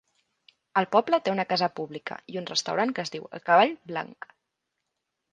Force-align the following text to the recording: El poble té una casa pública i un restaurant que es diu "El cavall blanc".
El 0.79 0.85
poble 0.93 1.17
té 1.25 1.33
una 1.33 1.43
casa 1.51 1.67
pública 1.79 2.17
i 2.35 2.39
un 2.41 2.47
restaurant 2.51 2.93
que 2.99 3.03
es 3.07 3.11
diu 3.17 3.27
"El 3.39 3.43
cavall 3.51 3.75
blanc". 3.93 4.27